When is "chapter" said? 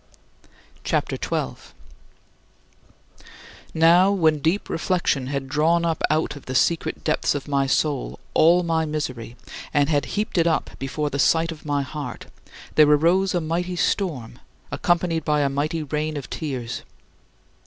0.83-1.13